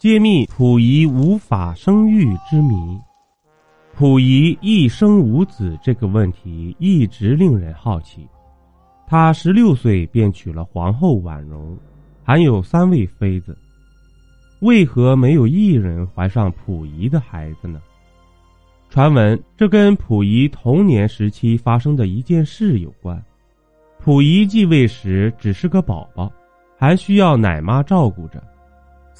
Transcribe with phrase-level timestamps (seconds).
[0.00, 2.98] 揭秘溥仪无法生育之谜。
[3.94, 8.26] 溥仪一生无子这个问题一直令人好奇。
[9.06, 11.76] 他十六岁便娶了皇后婉容，
[12.24, 13.54] 还有三位妃子，
[14.60, 17.78] 为何没有一人怀上溥仪的孩子呢？
[18.88, 23.22] 传闻这跟溥仪童年时期发生的一件事有关。
[24.02, 26.32] 溥仪继位时只是个宝宝，
[26.78, 28.42] 还需要奶妈照顾着。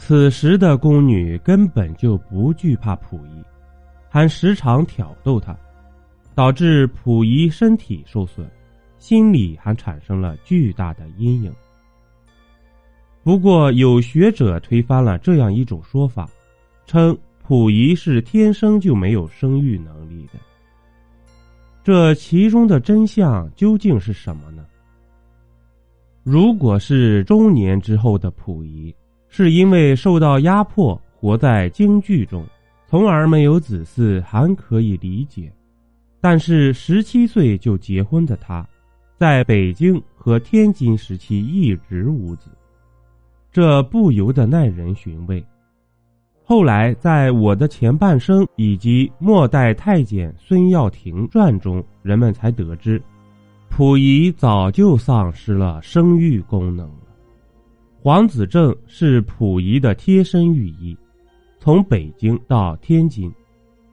[0.02, 3.44] 此时的宫女根本就不惧怕溥仪，
[4.08, 5.54] 还时常挑逗他，
[6.34, 8.50] 导致溥仪身体受损，
[8.98, 11.52] 心里还产生了巨大的阴影。
[13.22, 16.28] 不过，有学者推翻了这样一种说法，
[16.86, 20.40] 称溥仪是天生就没有生育能力的。
[21.84, 24.64] 这其中的真相究竟是什么呢？
[26.24, 28.92] 如果是中年之后的溥仪。
[29.30, 32.44] 是因为受到压迫，活在京剧中，
[32.86, 35.50] 从而没有子嗣，还可以理解。
[36.20, 38.66] 但是十七岁就结婚的他，
[39.16, 42.50] 在北京和天津时期一直无子，
[43.52, 45.42] 这不由得耐人寻味。
[46.44, 53.00] 后来在我的前半生以及末代太监孙耀庭传中，人们才得知，
[53.70, 56.90] 溥仪早就丧失了生育功能。
[58.02, 60.96] 黄子正是溥仪的贴身御医，
[61.58, 63.30] 从北京到天津，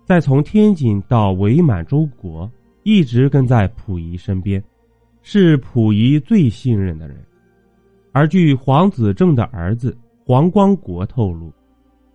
[0.05, 2.49] 再从天津到伪满洲国，
[2.83, 4.63] 一直跟在溥仪身边，
[5.21, 7.17] 是溥仪最信任的人。
[8.13, 11.51] 而据黄子正的儿子黄光国透露，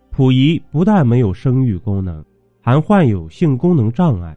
[0.09, 2.25] 溥仪不但没有生育功能，
[2.59, 4.35] 还患有性功能障碍。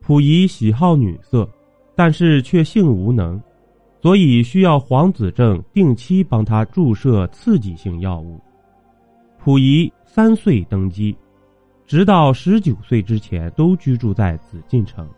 [0.00, 1.48] 溥仪喜好女色，
[1.94, 3.40] 但是却性无能。
[4.00, 8.40] 所以需要黄子正定期帮他注射刺激性药物。
[9.42, 11.16] 溥仪三岁登基，
[11.86, 15.08] 直到十九岁之前都居住在紫禁城，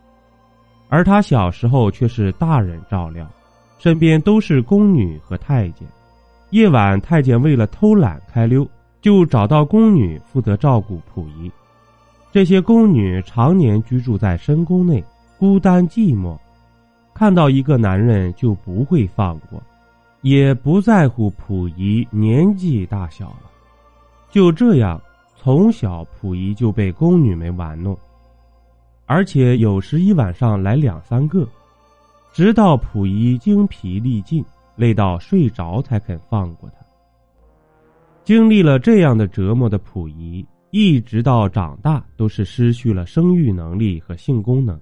[0.89, 3.29] 而他小时候却是大人照料，
[3.79, 5.87] 身边都是宫女和太监。
[6.51, 8.67] 夜晚，太监为了偷懒开溜，
[9.01, 11.51] 就找到宫女负责照顾溥仪。
[12.33, 15.05] 这些宫女常年居住在深宫内，
[15.39, 16.37] 孤单寂寞。
[17.21, 19.63] 看到一个男人就不会放过，
[20.23, 23.51] 也不在乎溥仪年纪大小了。
[24.31, 24.99] 就这样，
[25.37, 27.95] 从小溥仪就被宫女们玩弄，
[29.05, 31.47] 而且有时一晚上来两三个，
[32.33, 34.43] 直到溥仪精疲力尽、
[34.75, 36.77] 累到睡着才肯放过他。
[38.25, 44.81] 经历了这样的折磨的溥仪，一直到长大都是失去了生育能力和性功能。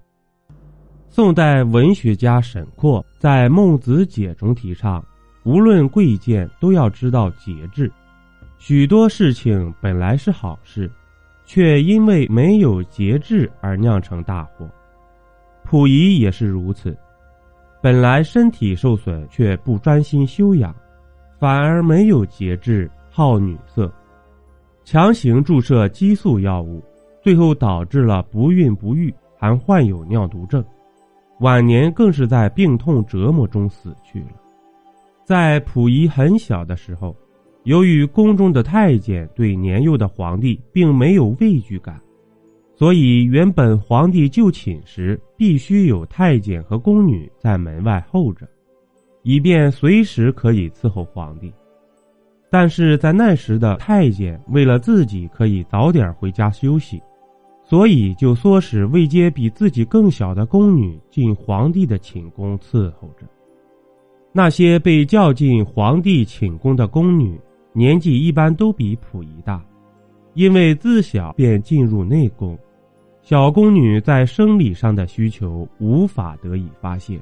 [1.11, 5.05] 宋代文学家沈括在《孟子解》中提倡，
[5.43, 7.91] 无论贵贱都要知道节制。
[8.59, 10.89] 许多事情本来是好事，
[11.45, 14.69] 却因为没有节制而酿成大祸。
[15.65, 16.97] 溥仪也是如此，
[17.83, 20.75] 本来身体受损却不专心修养，
[21.39, 23.93] 反而没有节制，好女色，
[24.85, 26.83] 强行注射激素药物，
[27.23, 30.63] 最后导致了不孕不育，还患有尿毒症。
[31.41, 34.31] 晚年更是在病痛折磨中死去了。
[35.25, 37.15] 在溥仪很小的时候，
[37.65, 42.01] 由于宫中的太监对年幼的皇帝并没有畏惧感，
[42.75, 48.49] 所以原本皇帝就寝时必须有太监和宫女在门外候着，
[49.23, 51.53] 以便随时可以伺候皇帝。
[52.51, 57.01] 但是在那时的太监为了自己可以早点回家休息。
[57.69, 63.27] 所以就唆使位阶比自己更小的宫女进皇帝的寝宫伺候着。
[64.33, 67.39] 那些被叫进皇帝寝宫的宫女，
[67.75, 69.63] 年纪一般都比溥仪大，
[70.33, 72.59] 因为自小便进入内宫，
[73.21, 77.21] 小宫女在生理上的需求无法得以发泄，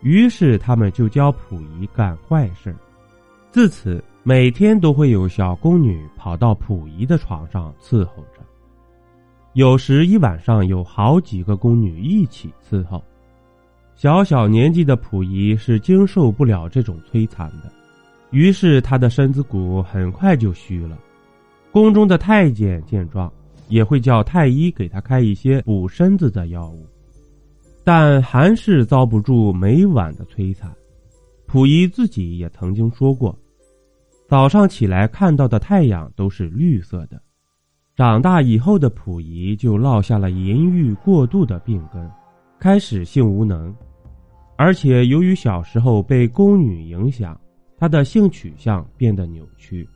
[0.00, 2.74] 于是他们就教溥仪干坏事
[3.50, 8.40] 自此，每天都会有小宫女跑到溥仪的床上伺候着。
[9.54, 13.00] 有时一晚上有好几个宫女一起伺候，
[13.94, 17.70] 小小年纪的溥仪是经受不了这种摧残的，
[18.32, 20.98] 于是他的身子骨很快就虚了。
[21.70, 23.32] 宫中的太监见状，
[23.68, 26.84] 也会叫太医给他开一些补身子的药物，
[27.84, 30.68] 但还是遭不住每晚的摧残。
[31.46, 33.38] 溥仪自己也曾经说过，
[34.26, 37.22] 早上起来看到的太阳都是绿色的。
[37.96, 42.10] 长大以后的溥仪就落下了淫欲过度的病根，
[42.58, 43.72] 开始性无能，
[44.56, 47.40] 而且由于小时候被宫女影响，
[47.78, 49.88] 他的性取向变得扭曲。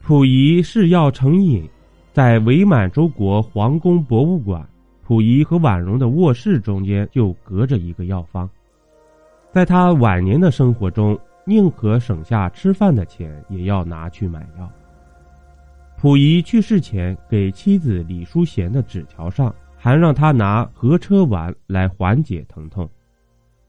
[0.00, 1.68] 溥仪嗜药成瘾，
[2.10, 4.66] 在伪满洲国皇宫博物馆，
[5.06, 8.48] 溥仪和婉容的卧室中间就隔着一个药方。
[9.52, 14.66] 在他晚年的生活中，宁可省下吃饭的钱，也要拿去买药。
[16.02, 22.90] 溥仪去世前给妻子李淑贤的纸条上，还让他拿合车丸来缓解疼痛。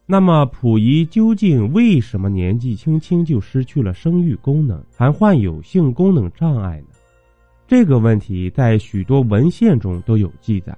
[0.07, 6.87] 那么，溥仪究竟为什么年纪轻轻就失去了生育功能，还患有性功能障碍呢？
[7.67, 10.75] 这个问题在许多文献中都有记载。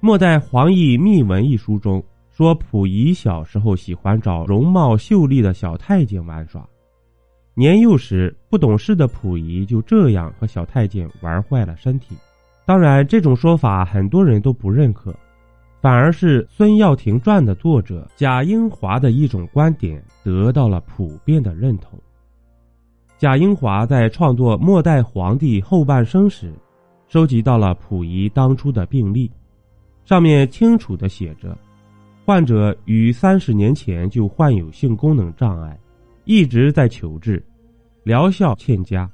[0.00, 2.02] 末代黄奕秘闻一书中。
[2.30, 6.64] 说溥仪小时候喜欢找容貌秀丽的小太监玩耍，
[7.58, 12.14] 年幼时不懂事的溥仪就这样和小太监玩坏了身体。
[12.64, 15.12] 当然，这种说法很多人都不认可，
[15.80, 21.98] 反而是《孙耀庭传》的作者贾英华的一种观点得到了普遍的认同。
[23.16, 26.52] 贾英华在创作《末代皇帝后半生》时，
[27.08, 29.28] 收集到了溥仪当初的病历，
[30.04, 31.58] 上面清楚的写着。
[32.24, 35.76] 患者于三十年前就患有性功能障碍，
[36.28, 37.42] 一直在求治，
[38.02, 39.10] 疗效欠佳，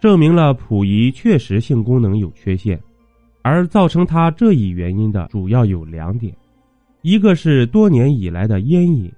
[0.00, 2.76] 证明了溥仪确实性功能有缺陷。
[3.42, 6.36] 而造成他这一原因的主要有两点：
[7.02, 9.08] 一个是多年以来的烟瘾，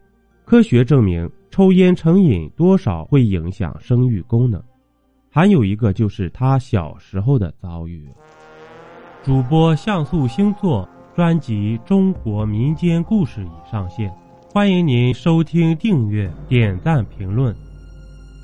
[0.44, 4.60] 科学证明抽烟成瘾多少会影响生育功能；
[5.30, 8.06] 还有一个就是他小时候的遭遇。
[9.22, 10.86] 主播像素星座。
[11.16, 14.10] 专辑《中国民间故事》已上线，
[14.52, 17.54] 欢迎您收听、订阅、点赞、评论。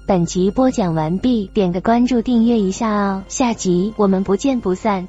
[0.07, 5.09] 本集播讲完毕，点个关注，订阅一下哦，下集我们不见不散。